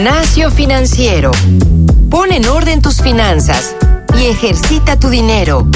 [0.00, 1.30] Gimnasio Financiero.
[2.08, 3.76] Pon en orden tus finanzas
[4.18, 5.68] y ejercita tu dinero.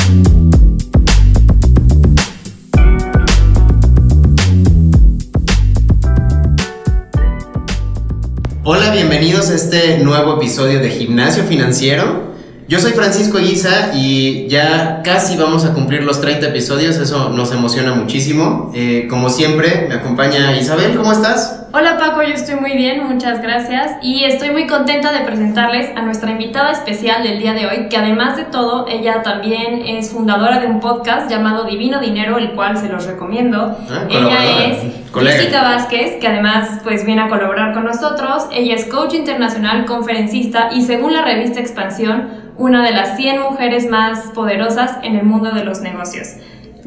[8.63, 12.34] Hola, bienvenidos a este nuevo episodio de Gimnasio Financiero.
[12.67, 17.53] Yo soy Francisco Guisa y ya casi vamos a cumplir los 30 episodios, eso nos
[17.53, 18.73] emociona muchísimo.
[18.75, 21.67] Eh, como siempre, me acompaña Isabel, ¿cómo estás?
[21.75, 26.03] Hola Paco, yo estoy muy bien, muchas gracias y estoy muy contenta de presentarles a
[26.03, 30.61] nuestra invitada especial del día de hoy, que además de todo, ella también es fundadora
[30.61, 33.77] de un podcast llamado Divino Dinero, el cual se los recomiendo.
[33.91, 35.05] Ah, ella es.
[35.13, 38.45] Jessica Vázquez, que además pues viene a colaborar con nosotros.
[38.53, 43.89] Ella es coach internacional, conferencista y según la revista Expansión, una de las 100 mujeres
[43.89, 46.29] más poderosas en el mundo de los negocios.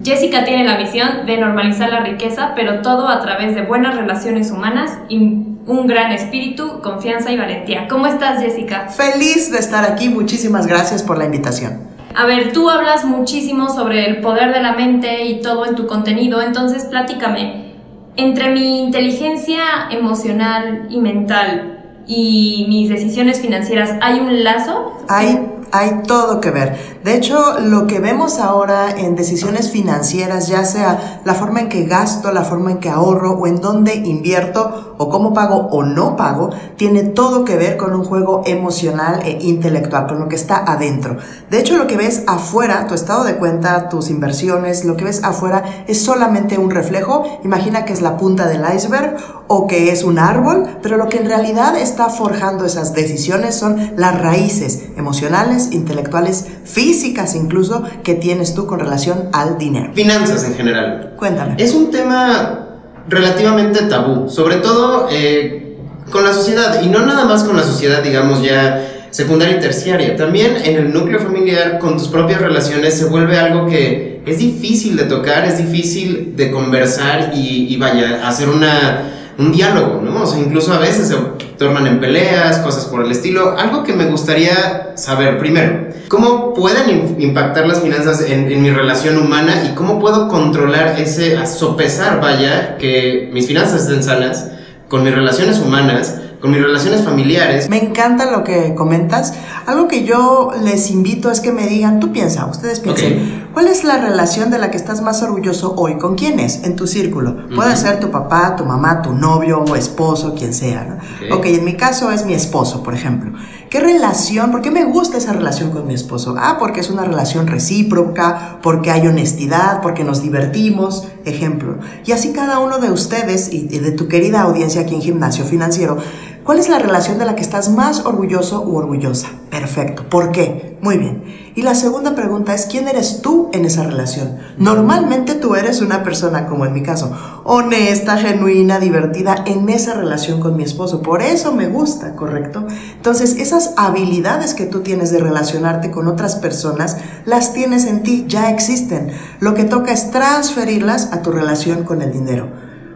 [0.04, 4.52] Jessica tiene la misión de normalizar la riqueza, pero todo a través de buenas relaciones
[4.52, 7.88] humanas y un gran espíritu, confianza y valentía.
[7.88, 8.88] ¿Cómo estás, Jessica?
[8.88, 11.88] Feliz de estar aquí, muchísimas gracias por la invitación.
[12.16, 15.88] A ver, tú hablas muchísimo sobre el poder de la mente y todo en tu
[15.88, 17.74] contenido, entonces platícame,
[18.16, 24.94] entre mi inteligencia emocional y mental y mis decisiones financieras, ¿hay un lazo?
[25.10, 25.40] Hay,
[25.72, 26.97] hay todo que ver.
[27.08, 31.86] De hecho, lo que vemos ahora en decisiones financieras, ya sea la forma en que
[31.86, 36.18] gasto, la forma en que ahorro o en dónde invierto o cómo pago o no
[36.18, 40.58] pago, tiene todo que ver con un juego emocional e intelectual, con lo que está
[40.58, 41.16] adentro.
[41.50, 45.24] De hecho, lo que ves afuera, tu estado de cuenta, tus inversiones, lo que ves
[45.24, 47.40] afuera es solamente un reflejo.
[47.46, 49.16] Imagina que es la punta del iceberg
[49.48, 53.94] o que es un árbol, pero lo que en realidad está forjando esas decisiones son
[53.96, 59.92] las raíces emocionales, intelectuales, físicas incluso, que tienes tú con relación al dinero.
[59.94, 61.14] Finanzas en general.
[61.18, 61.56] Cuéntame.
[61.58, 62.68] Es un tema
[63.08, 65.78] relativamente tabú, sobre todo eh,
[66.12, 70.16] con la sociedad, y no nada más con la sociedad, digamos, ya secundaria y terciaria,
[70.16, 74.98] también en el núcleo familiar, con tus propias relaciones, se vuelve algo que es difícil
[74.98, 80.24] de tocar, es difícil de conversar y, y vaya, hacer una, un diálogo, ¿no?
[80.24, 81.16] O sea, incluso a veces se
[81.58, 83.56] tornan en peleas, cosas por el estilo.
[83.58, 88.72] Algo que me gustaría saber primero, ¿cómo pueden im- impactar las finanzas en, en mi
[88.72, 94.52] relación humana y cómo puedo controlar ese, a sopesar, vaya, que mis finanzas estén sanas
[94.88, 97.70] con mis relaciones humanas, con mis relaciones familiares?
[97.70, 99.34] Me encanta lo que comentas.
[99.66, 103.84] Algo que yo les invito es que me digan, tú piensa, ustedes piensen, ¿cuál es
[103.84, 105.98] la relación de la que estás más orgulloso hoy?
[105.98, 106.64] ¿Con quién es?
[106.64, 107.48] En tu círculo.
[107.56, 110.84] Puede ser tu papá, tu mamá, tu novio o esposo, quien sea.
[110.84, 111.36] ¿no?
[111.36, 111.40] Ok.
[111.40, 113.32] ok, en mi caso es mi esposo, por ejemplo.
[113.78, 114.50] ¿Qué relación?
[114.50, 116.34] ¿Por qué me gusta esa relación con mi esposo?
[116.36, 121.78] Ah, porque es una relación recíproca, porque hay honestidad, porque nos divertimos, ejemplo.
[122.04, 125.98] Y así cada uno de ustedes y de tu querida audiencia aquí en Gimnasio Financiero,
[126.44, 129.28] ¿cuál es la relación de la que estás más orgulloso u orgullosa?
[129.52, 130.10] Perfecto.
[130.10, 130.78] ¿Por qué?
[130.82, 131.24] Muy bien.
[131.56, 134.38] Y la segunda pregunta es, ¿quién eres tú en esa relación?
[134.58, 137.12] Normalmente tú eres una persona, como en mi caso,
[137.46, 141.02] honesta, genuina, divertida en esa relación con mi esposo.
[141.02, 142.68] Por eso me gusta, ¿correcto?
[143.08, 148.26] Entonces, esas habilidades que tú tienes de relacionarte con otras personas, las tienes en ti,
[148.28, 149.14] ya existen.
[149.40, 152.50] Lo que toca es transferirlas a tu relación con el dinero.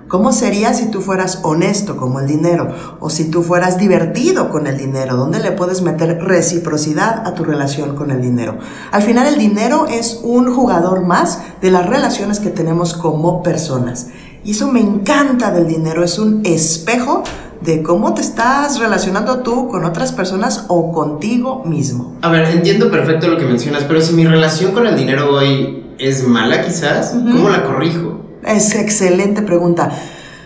[0.09, 2.75] ¿Cómo sería si tú fueras honesto como el dinero?
[2.99, 5.15] O si tú fueras divertido con el dinero?
[5.15, 8.57] ¿Dónde le puedes meter reciprocidad a tu relación con el dinero?
[8.91, 14.07] Al final el dinero es un jugador más de las relaciones que tenemos como personas.
[14.43, 17.23] Y eso me encanta del dinero, es un espejo
[17.61, 22.15] de cómo te estás relacionando tú con otras personas o contigo mismo.
[22.21, 25.85] A ver, entiendo perfecto lo que mencionas, pero si mi relación con el dinero hoy
[25.99, 28.21] es mala quizás, ¿cómo la corrijo?
[28.43, 29.91] Es excelente pregunta.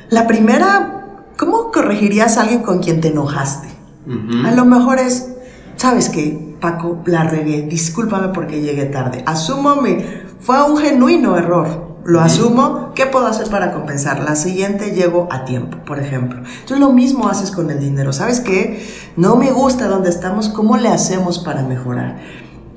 [0.10, 1.06] La primera,
[1.38, 3.70] ¿cómo corregirías a alguien con quien te enojaste?
[4.06, 4.46] Ujú.
[4.46, 5.30] A lo mejor es,
[5.78, 6.56] ¿sabes qué?
[6.60, 9.24] Paco, la regué, discúlpame porque llegué tarde.
[9.26, 9.98] Asumo mi,
[10.40, 11.85] fue un genuino error.
[12.06, 14.20] Lo asumo, ¿qué puedo hacer para compensar?
[14.20, 16.38] La siguiente llego a tiempo, por ejemplo.
[16.38, 18.14] Entonces lo mismo haces con el dinero.
[18.14, 18.88] ¿Sabes qué?
[19.18, 22.18] No me gusta donde estamos, ¿cómo le hacemos para mejorar?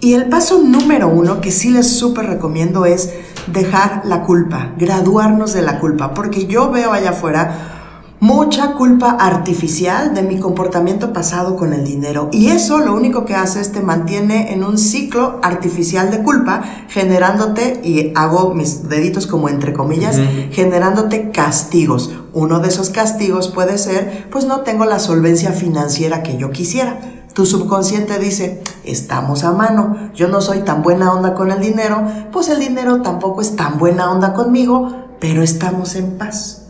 [0.01, 3.13] Y el paso número uno que sí les súper recomiendo es
[3.49, 7.78] dejar la culpa, graduarnos de la culpa, porque yo veo allá afuera
[8.21, 12.29] mucha culpa artificial de mi comportamiento pasado con el dinero.
[12.33, 16.63] Y eso lo único que hace es te mantiene en un ciclo artificial de culpa
[16.89, 20.19] generándote y hago mis deditos como entre comillas
[20.51, 22.13] generándote castigos.
[22.33, 26.99] Uno de esos castigos puede ser pues no tengo la solvencia financiera que yo quisiera.
[27.35, 32.03] Tu subconsciente dice, estamos a mano, yo no soy tan buena onda con el dinero,
[32.33, 36.68] pues el dinero tampoco es tan buena onda conmigo, pero estamos en paz.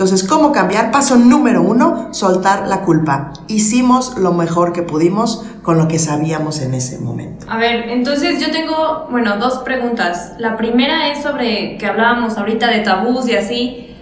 [0.00, 0.90] Entonces, ¿cómo cambiar?
[0.90, 3.34] Paso número uno, soltar la culpa.
[3.48, 7.44] Hicimos lo mejor que pudimos con lo que sabíamos en ese momento.
[7.50, 10.32] A ver, entonces yo tengo, bueno, dos preguntas.
[10.38, 13.94] La primera es sobre que hablábamos ahorita de tabús y así.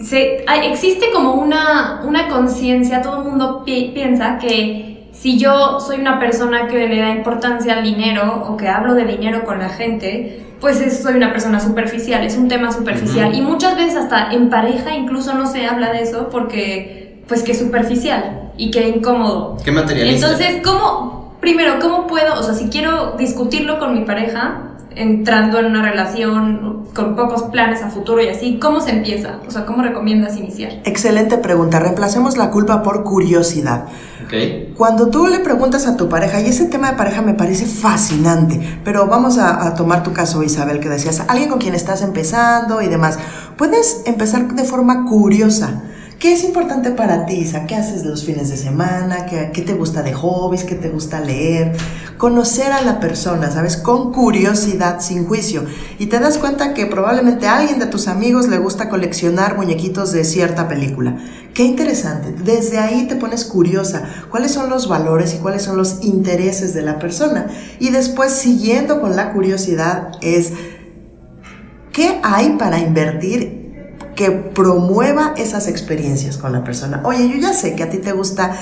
[0.00, 6.18] Se, existe como una, una conciencia, todo el mundo piensa que si yo soy una
[6.18, 10.51] persona que le da importancia al dinero o que hablo de dinero con la gente,
[10.62, 13.34] pues soy una persona superficial, es un tema superficial.
[13.34, 17.50] Y muchas veces hasta en pareja incluso no se habla de eso porque, pues que
[17.50, 19.56] es superficial y que incómodo.
[19.64, 20.30] ¿Qué materialista?
[20.30, 25.66] Entonces, ¿cómo, primero, cómo puedo, o sea, si quiero discutirlo con mi pareja, entrando en
[25.66, 29.40] una relación con pocos planes a futuro y así, ¿cómo se empieza?
[29.48, 30.74] O sea, ¿cómo recomiendas iniciar?
[30.84, 31.80] Excelente pregunta.
[31.80, 33.86] Reemplacemos la culpa por curiosidad.
[34.76, 38.78] Cuando tú le preguntas a tu pareja, y ese tema de pareja me parece fascinante,
[38.84, 42.80] pero vamos a, a tomar tu caso, Isabel, que decías, alguien con quien estás empezando
[42.80, 43.18] y demás.
[43.56, 45.82] Puedes empezar de forma curiosa.
[46.22, 47.66] ¿Qué es importante para ti, Isa?
[47.66, 49.26] ¿Qué haces los fines de semana?
[49.26, 50.62] ¿Qué, ¿Qué, te gusta de hobbies?
[50.62, 51.76] ¿Qué te gusta leer?
[52.16, 53.76] Conocer a la persona, ¿sabes?
[53.76, 55.64] Con curiosidad, sin juicio.
[55.98, 60.12] Y te das cuenta que probablemente a alguien de tus amigos le gusta coleccionar muñequitos
[60.12, 61.18] de cierta película.
[61.54, 62.32] Qué interesante.
[62.44, 64.04] Desde ahí te pones curiosa.
[64.30, 67.48] ¿Cuáles son los valores y cuáles son los intereses de la persona?
[67.80, 70.52] Y después, siguiendo con la curiosidad, es...
[71.90, 73.61] ¿Qué hay para invertir
[74.14, 77.00] que promueva esas experiencias con la persona.
[77.04, 78.52] Oye, yo ya sé que a ti te gusta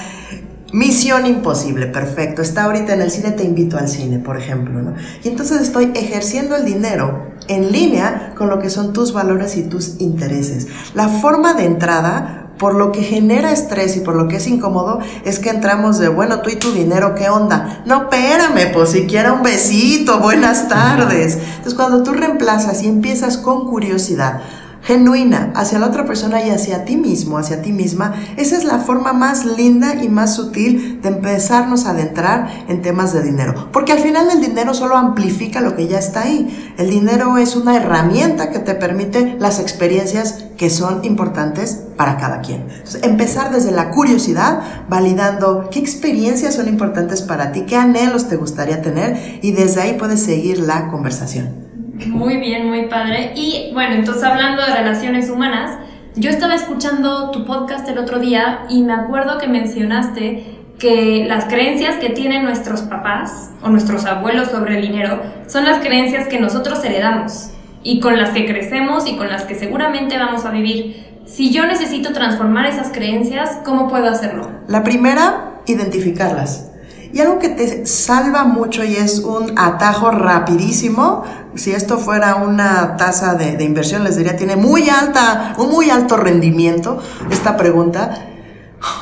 [0.73, 2.43] Misión Imposible, perfecto.
[2.43, 4.95] Está ahorita en el cine, te invito al cine, por ejemplo, ¿no?
[5.25, 9.65] Y entonces estoy ejerciendo el dinero en línea con lo que son tus valores y
[9.65, 10.69] tus intereses.
[10.95, 15.01] La forma de entrada por lo que genera estrés y por lo que es incómodo,
[15.25, 17.83] es que entramos de, bueno, tú y tu dinero, ¿qué onda?
[17.87, 21.39] No, espérame, pues siquiera un besito, buenas tardes.
[21.39, 24.43] Entonces, cuando tú reemplazas y empiezas con curiosidad,
[24.91, 28.79] genuina hacia la otra persona y hacia ti mismo, hacia ti misma, esa es la
[28.79, 33.69] forma más linda y más sutil de empezarnos a adentrar en temas de dinero.
[33.73, 36.75] Porque al final el dinero solo amplifica lo que ya está ahí.
[36.77, 42.41] El dinero es una herramienta que te permite las experiencias que son importantes para cada
[42.41, 42.63] quien.
[42.63, 48.35] Entonces, empezar desde la curiosidad, validando qué experiencias son importantes para ti, qué anhelos te
[48.35, 51.60] gustaría tener y desde ahí puedes seguir la conversación.
[52.07, 53.33] Muy bien, muy padre.
[53.35, 55.77] Y bueno, entonces hablando de relaciones humanas,
[56.17, 61.45] yo estaba escuchando tu podcast el otro día y me acuerdo que mencionaste que las
[61.45, 66.41] creencias que tienen nuestros papás o nuestros abuelos sobre el dinero son las creencias que
[66.41, 67.51] nosotros heredamos
[67.83, 71.21] y con las que crecemos y con las que seguramente vamos a vivir.
[71.27, 74.51] Si yo necesito transformar esas creencias, ¿cómo puedo hacerlo?
[74.67, 76.71] La primera, identificarlas.
[77.13, 81.25] Y algo que te salva mucho y es un atajo rapidísimo,
[81.55, 86.17] si esto fuera una tasa de, inversión, les diría, tiene muy alta, un muy alto
[86.17, 87.01] rendimiento
[87.31, 88.27] esta pregunta.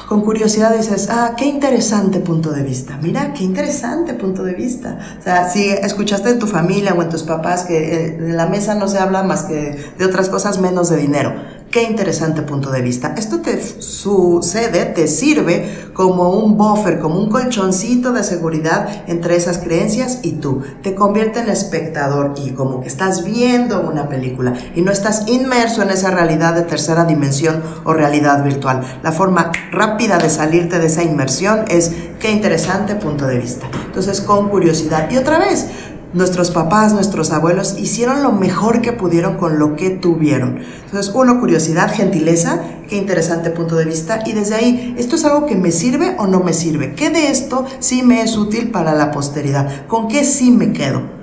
[0.08, 2.98] Con curiosidad dices, ah, qué interesante punto de vista.
[3.00, 4.98] Mira, qué interesante punto de vista.
[5.20, 8.46] O sea, si escuchaste en tu familia o en tus papás que eh, en la
[8.46, 11.34] mesa no se habla más que de otras cosas menos de dinero
[11.70, 13.14] Qué interesante punto de vista.
[13.18, 19.58] Esto te sucede, te sirve como un buffer, como un colchoncito de seguridad entre esas
[19.58, 20.62] creencias y tú.
[20.82, 25.82] Te convierte en espectador y como que estás viendo una película y no estás inmerso
[25.82, 28.80] en esa realidad de tercera dimensión o realidad virtual.
[29.02, 33.66] La forma rápida de salirte de esa inmersión es qué interesante punto de vista.
[33.84, 35.10] Entonces, con curiosidad.
[35.10, 35.66] Y otra vez,
[36.14, 40.60] nuestros papás, nuestros abuelos hicieron lo mejor que pudieron con lo que tuvieron.
[40.84, 44.22] Entonces, uno, curiosidad, gentileza, qué interesante punto de vista.
[44.24, 46.94] Y desde ahí, ¿esto es algo que me sirve o no me sirve?
[46.94, 49.86] ¿Qué de esto sí me es útil para la posteridad?
[49.86, 51.17] ¿Con qué sí me quedo?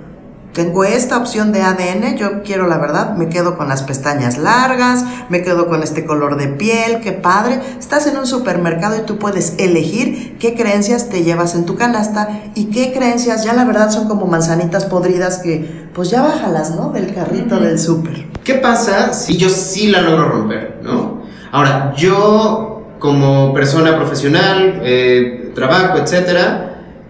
[0.56, 5.04] Tengo esta opción de ADN, yo quiero la verdad, me quedo con las pestañas largas,
[5.28, 7.60] me quedo con este color de piel, qué padre.
[7.78, 12.30] Estás en un supermercado y tú puedes elegir qué creencias te llevas en tu canasta
[12.56, 16.90] y qué creencias ya la verdad son como manzanitas podridas que pues ya bájalas, ¿no?
[16.92, 18.26] Del carrito del súper.
[18.46, 21.22] ¿Qué pasa si yo sí la logro romper, ¿no?
[21.52, 26.65] Ahora, yo como persona profesional, eh, trabajo, etcétera,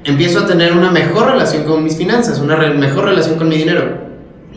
[0.06, 4.06] empiezo a tener una mejor relación con mis finanzas, una mejor relación con mi dinero.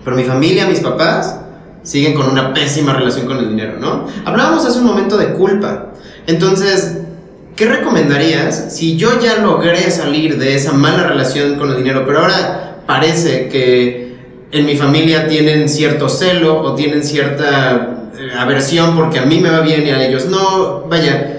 [0.05, 1.41] Pero mi familia, mis papás,
[1.83, 4.07] siguen con una pésima relación con el dinero, ¿no?
[4.25, 5.93] Hablábamos hace un momento de culpa.
[6.27, 6.99] Entonces,
[7.57, 12.21] ¿qué recomendarías si yo ya logré salir de esa mala relación con el dinero, pero
[12.21, 14.17] ahora parece que
[14.51, 19.51] en mi familia tienen cierto celo o tienen cierta eh, aversión porque a mí me
[19.51, 20.85] va bien y a ellos no?
[20.89, 21.38] Vaya,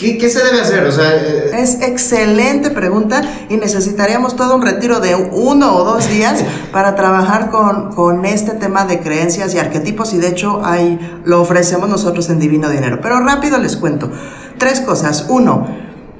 [0.00, 0.86] ¿Qué, ¿Qué, se debe hacer?
[0.86, 1.50] O sea, eh...
[1.52, 6.42] Es excelente pregunta y necesitaríamos todo un retiro de uno o dos días
[6.72, 11.42] para trabajar con, con, este tema de creencias y arquetipos y de hecho ahí lo
[11.42, 13.00] ofrecemos nosotros en Divino Dinero.
[13.02, 14.10] Pero rápido les cuento.
[14.56, 15.26] Tres cosas.
[15.28, 15.66] Uno,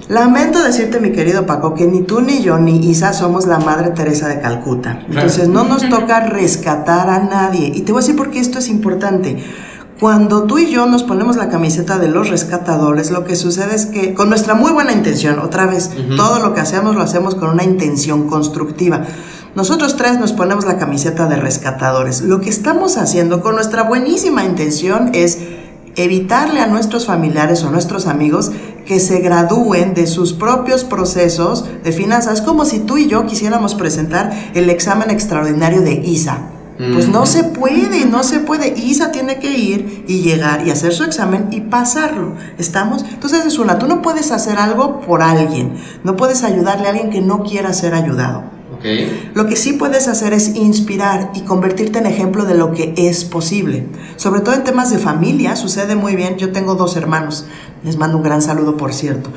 [0.09, 3.93] lamento decirte mi querido Paco que ni tú ni yo ni Isa somos la Madre
[3.93, 5.07] Teresa de Calcuta.
[5.09, 7.73] Entonces no nos toca rescatar a nadie.
[7.75, 9.43] Y te voy a decir por qué esto es importante.
[10.00, 13.85] Cuando tú y yo nos ponemos la camiseta de los rescatadores, lo que sucede es
[13.85, 16.16] que con nuestra muy buena intención, otra vez, uh -huh.
[16.16, 19.02] todo lo que hacemos lo hacemos con una intención constructiva.
[19.54, 22.23] Nosotros tres nos ponemos la camiseta de rescatadores.
[22.23, 25.37] Lo que estamos haciendo con nuestra buenísima intención es
[25.97, 28.52] evitarle a nuestros familiares o nuestros amigos
[28.87, 32.40] que se gradúen de sus propios procesos de finanzas.
[32.40, 36.38] Como si tú y yo quisiéramos presentar el examen extraordinario de ISA.
[36.93, 38.79] Pues no se puede, no se puede.
[38.79, 42.35] Isa tiene que ir y llegar y hacer su examen y pasarlo.
[42.59, 43.05] ¿Estamos?
[43.05, 45.75] Entonces es una, tú no puedes hacer algo por alguien.
[46.05, 48.45] No puedes ayudarle a alguien que no quiera ser ayudado.
[48.79, 49.31] Okay.
[49.35, 53.25] Lo que sí puedes hacer es inspirar y convertirte en ejemplo de lo que es
[53.25, 53.87] posible.
[54.17, 56.39] Sobre todo en temas de familia, sucede muy bien.
[56.39, 57.45] Yo tengo dos hermanos.
[57.85, 59.31] Les mando un gran saludo, por cierto.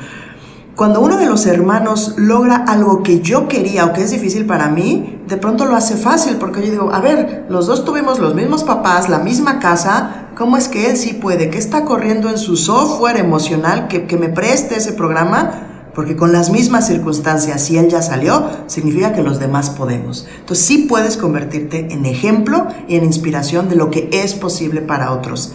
[0.76, 4.68] Cuando uno de los hermanos logra algo que yo quería o que es difícil para
[4.68, 8.34] mí, de pronto lo hace fácil porque yo digo, a ver, los dos tuvimos los
[8.34, 11.48] mismos papás, la misma casa, ¿cómo es que él sí puede?
[11.48, 15.92] ¿Qué está corriendo en su software emocional que, me preste ese programa?
[15.94, 20.26] Porque con las mismas circunstancias, si él ya salió, significa que los demás podemos.
[20.40, 25.12] Entonces sí puedes convertirte en ejemplo y en inspiración de lo que es posible para
[25.12, 25.52] otros.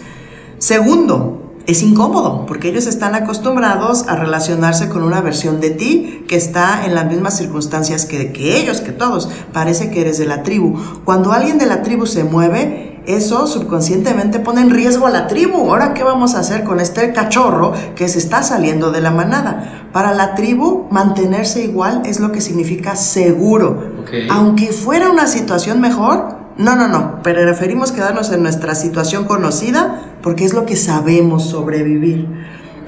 [0.56, 1.39] Segundo,
[1.70, 6.84] es incómodo porque ellos están acostumbrados a relacionarse con una versión de ti que está
[6.84, 9.28] en las mismas circunstancias que, que, ellos, que todos.
[9.52, 10.78] Parece que eres de la tribu.
[11.04, 15.70] Cuando alguien de la tribu se mueve, eso subconscientemente pone en riesgo a la tribu.
[15.70, 19.88] Ahora, ¿qué vamos a hacer con este cachorro que se está saliendo de la manada?
[19.92, 23.94] Para la tribu, mantenerse igual es lo que significa seguro.
[24.02, 24.28] Okay.
[24.30, 30.02] Aunque fuera una situación mejor, no, no, no, pero preferimos quedarnos en nuestra situación conocida
[30.22, 32.28] porque es lo que sabemos sobrevivir.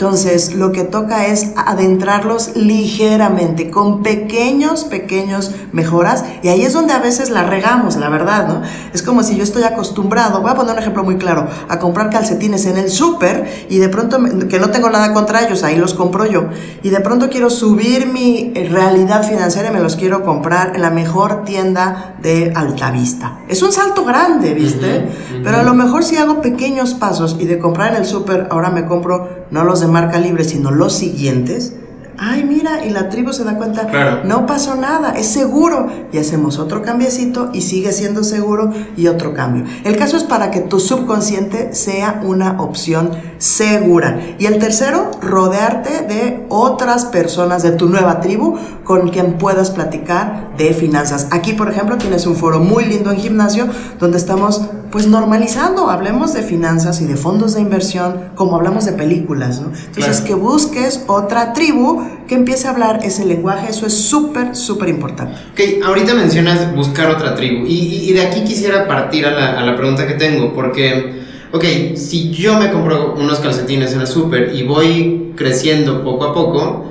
[0.03, 6.93] Entonces, lo que toca es adentrarlos ligeramente, con pequeños, pequeños mejoras, y ahí es donde
[6.93, 8.63] a veces la regamos, la verdad, ¿no?
[8.93, 12.11] Es como si yo estoy acostumbrado, voy a poner un ejemplo muy claro, a comprar
[12.11, 14.19] calcetines en el súper y de pronto,
[14.49, 16.47] que no tengo nada contra ellos, ahí los compro yo,
[16.83, 20.91] y de pronto quiero subir mi realidad financiera y me los quiero comprar en la
[20.91, 23.39] mejor tienda de Altavista.
[23.49, 24.87] Es un salto grande, ¿viste?
[24.87, 25.45] Uh -huh, uh -huh.
[25.45, 28.71] Pero a lo mejor si hago pequeños pasos y de comprar en el súper, ahora
[28.71, 31.75] me compro no los de marca libre, sino los siguientes,
[32.19, 34.21] ay, mira, y la tribu se da cuenta, claro.
[34.25, 35.89] no pasó nada, es seguro.
[36.13, 39.65] Y hacemos otro cambiecito y sigue siendo seguro y otro cambio.
[39.85, 44.21] El caso es para que tu subconsciente sea una opción segura.
[44.39, 50.53] Y el tercero, rodearte de otras personas de tu nueva tribu con quien puedas platicar
[50.57, 51.29] de finanzas.
[51.31, 53.67] Aquí, por ejemplo, tienes un foro muy lindo en gimnasio
[53.99, 58.93] donde estamos pues normalizando, hablemos de finanzas y de fondos de inversión como hablamos de
[58.93, 59.69] películas, ¿no?
[59.69, 60.25] Entonces Claro.
[60.27, 65.35] que busques otra tribu que empiece a hablar ese lenguaje, eso es súper, súper importante.
[65.53, 69.75] Ok, ahorita mencionas buscar otra tribu y, de aquí quisiera partir a la, a la
[69.77, 71.23] pregunta que tengo, porque,
[71.53, 71.65] ok,
[71.97, 76.85] si yo me compro unos calcetines en el súper y voy creciendo poco a poco,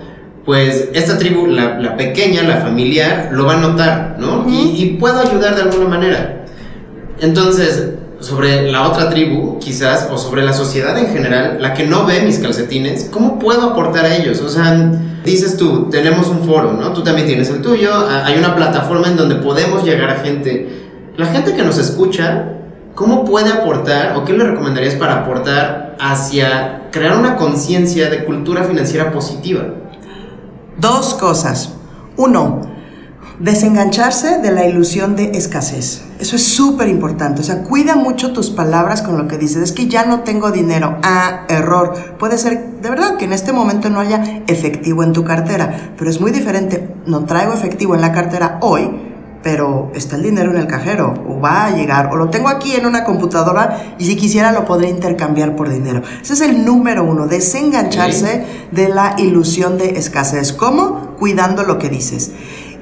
[0.44, 4.46] pues esta tribu, la, la pequeña, la familiar, lo va a notar, ¿no?
[4.50, 6.41] Y puedo ayudar de alguna manera.
[7.22, 12.06] Entonces, sobre la otra tribu, quizás, o sobre la sociedad en general, la que no
[12.06, 14.42] ve mis calcetines, ¿cómo puedo aportar a ellos?
[14.42, 14.92] O sea,
[15.24, 16.94] dices tú, tenemos un foro, ¿no?
[16.94, 20.88] Tú también tienes el tuyo, hay una plataforma en donde podemos llegar a gente.
[21.16, 22.54] La gente que nos escucha,
[22.96, 28.64] ¿cómo puede aportar o qué le recomendarías para aportar hacia crear una conciencia de cultura
[28.64, 29.64] financiera positiva?
[30.80, 31.76] Dos cosas.
[32.18, 32.62] Uno,
[33.42, 36.04] desengancharse de la ilusión de escasez.
[36.20, 37.42] Eso es súper importante.
[37.42, 39.64] O sea, cuida mucho tus palabras con lo que dices.
[39.64, 40.98] Es que ya no tengo dinero.
[41.04, 41.94] Ah, error.
[42.20, 45.94] Puede ser de verdad que en este momento no haya efectivo en tu cartera.
[45.98, 46.94] Pero es muy diferente.
[47.08, 48.92] No traigo efectivo en la cartera hoy,
[49.42, 51.16] pero está el dinero en el cajero.
[51.28, 52.12] O va a llegar.
[52.14, 56.04] O lo tengo aquí en una computadora y si quisiera lo podría intercambiar por dinero.
[56.22, 57.26] Ese es el número uno.
[57.26, 60.54] Desengancharse de la ilusión de escasez.
[60.54, 61.16] ¿Cómo?
[61.18, 62.32] Cuidando lo que dices.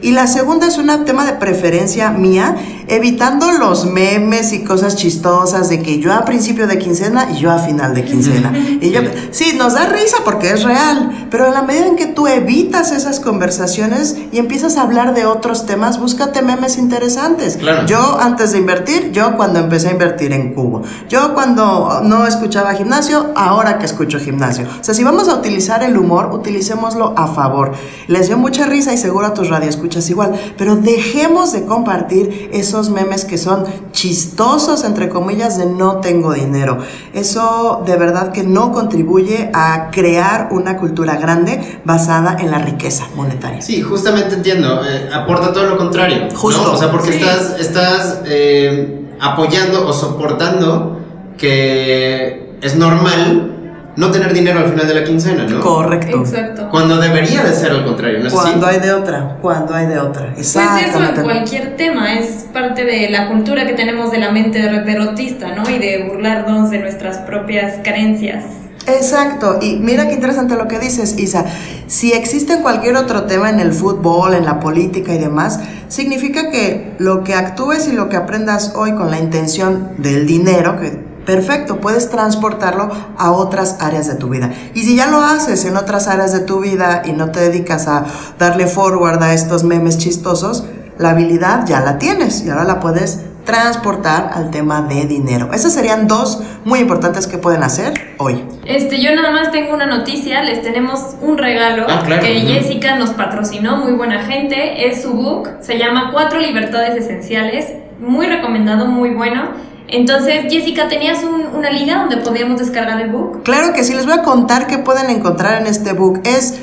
[0.01, 2.55] Y la segunda es un tema de preferencia mía.
[2.87, 7.51] evitando los memes y cosas chistosas de que yo a principio de quincena y yo
[7.51, 8.51] a final de quincena.
[8.81, 12.07] y yo, sí, nos da risa porque es real, pero en la medida en que
[12.07, 17.57] tú evitas esas conversaciones y empiezas a hablar de otros temas, búscate memes interesantes.
[17.57, 17.85] Claro.
[17.85, 22.73] Yo antes de invertir, yo cuando empecé a invertir en cubo, yo cuando no escuchaba
[22.73, 24.65] gimnasio, ahora que escucho gimnasio.
[24.81, 27.73] O sea, si vamos a utilizar el humor, utilicémoslo a favor.
[28.07, 32.89] Les dio mucha risa y seguro a tus radioescuchas igual, pero dejemos de compartir esos
[32.89, 36.77] memes que son chistosos, entre comillas, de no tengo dinero.
[37.13, 43.07] Eso de verdad que no contribuye a crear una cultura grande basada en la riqueza
[43.15, 43.61] monetaria.
[43.61, 44.81] Sí, justamente entiendo.
[44.85, 46.27] eh, aporta todo lo contrario.
[46.31, 46.37] ¿no?
[46.37, 46.73] Justo.
[46.73, 47.19] O sea, porque Sí.
[47.19, 50.99] estás, estás eh, apoyando o soportando
[51.37, 53.58] que es normal
[53.99, 55.59] no tener dinero al final de la quincena, ¿no?
[55.59, 56.19] Correcto.
[56.19, 56.69] Exacto.
[56.71, 58.43] Cuando debería de ser al contrario, ¿no es así?
[58.43, 60.31] Cuando hay de otra, cuando hay de otra.
[60.33, 64.61] Pues eso en cualquier tema, es parte de la cultura que tenemos de la mente
[64.61, 65.69] derrotista, ¿no?
[65.69, 68.45] Y de burlarnos de nuestras propias carencias.
[68.87, 71.45] Exacto, y mira qué interesante lo que dices, Isa.
[71.87, 76.93] Si existe cualquier otro tema en el fútbol, en la política y demás, significa que
[76.99, 81.79] lo que actúes y lo que aprendas hoy con la intención del dinero, que perfecto,
[81.79, 84.51] puedes transportarlo a otras áreas de tu vida.
[84.73, 87.87] Y si ya lo haces en otras áreas de tu vida y no te dedicas
[87.87, 88.05] a
[88.37, 90.65] darle forward a estos memes chistosos,
[90.97, 95.51] la habilidad ya la tienes y ahora la puedes transportar al tema de dinero.
[95.53, 98.43] Esas serían dos muy importantes que pueden hacer hoy.
[98.65, 102.41] Este, yo nada más tengo una noticia, les tenemos un regalo Ah, claro, que.
[102.41, 108.27] Jessica nos patrocinó, muy buena gente, es su book, se llama Cuatro Libertades Esenciales, muy
[108.27, 109.68] recomendado, muy bueno.
[109.91, 113.43] Entonces, Jessica, ¿tenías un- una liga donde podíamos descargar el book?
[113.43, 116.21] Claro que sí, les voy a contar qué pueden encontrar en este book.
[116.23, 116.55] Es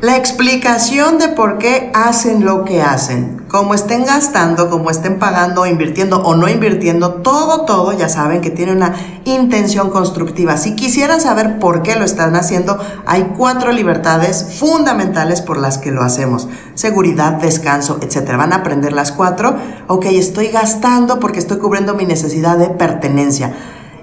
[0.00, 3.40] la explicación de por qué hacen lo que hacen.
[3.48, 8.50] Como estén gastando, como estén pagando, invirtiendo o no invirtiendo, todo, todo ya saben que
[8.50, 8.94] tiene una
[9.26, 10.56] intención constructiva.
[10.56, 15.92] Si quisieran saber por qué lo están haciendo, hay cuatro libertades fundamentales por las que
[15.92, 16.48] lo hacemos.
[16.82, 18.36] Seguridad, descanso, etc.
[18.36, 19.54] Van a aprender las cuatro.
[19.86, 23.54] Ok, estoy gastando porque estoy cubriendo mi necesidad de pertenencia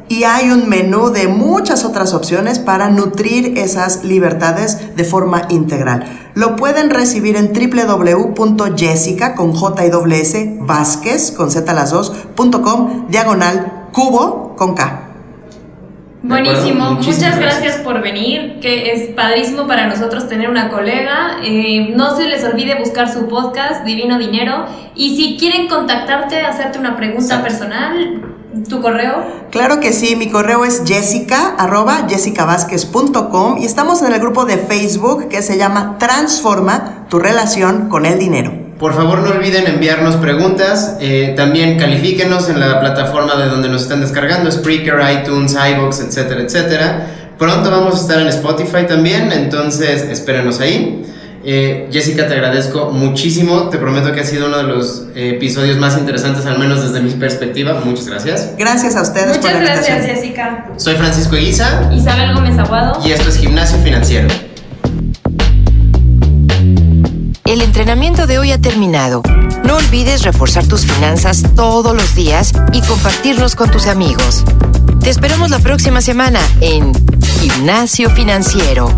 [0.07, 6.05] y hay un menú de muchas otras opciones para nutrir esas libertades de forma integral.
[6.35, 9.83] Lo pueden recibir en www.jessica con J
[10.13, 15.08] S Vázquez con Z las dos punto com diagonal cubo con K.
[16.21, 17.61] Buenísimo, muchas gracias.
[17.61, 17.77] gracias.
[17.77, 21.37] por venir, que es padrísimo para nosotros tener una colega.
[21.43, 24.65] Eh, no se les olvide buscar su podcast, Divino Dinero.
[24.95, 27.43] Y si quieren contactarte, hacerte una pregunta Exacto.
[27.43, 28.21] personal,
[28.67, 29.23] tu correo.
[29.49, 34.57] Claro que sí, mi correo es jessica arroba jessicavázquez.com y estamos en el grupo de
[34.57, 38.58] Facebook que se llama Transforma tu relación con el dinero.
[38.79, 40.95] Por favor, no olviden enviarnos preguntas.
[41.01, 46.41] eh, también califíquenos en la plataforma de donde nos están descargando: Spreaker, iTunes, iBox, etcétera,
[46.41, 47.07] etcétera.
[47.37, 51.05] Pronto vamos a estar en Spotify también, entonces espérenos ahí.
[51.43, 53.69] Eh, Jessica, te agradezco muchísimo.
[53.69, 57.11] Te prometo que ha sido uno de los episodios más interesantes, al menos desde mi
[57.11, 57.81] perspectiva.
[57.85, 58.53] Muchas gracias.
[58.57, 60.15] Gracias a ustedes por Muchas la gracias, invitación.
[60.15, 60.65] Jessica.
[60.77, 62.99] Soy Francisco Guisa Isabel Gómez Aguado.
[63.05, 64.27] y esto es Gimnasio Financiero.
[67.89, 69.23] Entrenamiento de hoy ha terminado.
[69.63, 74.43] No olvides reforzar tus finanzas todos los días y compartirlos con tus amigos.
[75.01, 76.91] Te esperamos la próxima semana en
[77.41, 78.93] Gimnasio Financiero.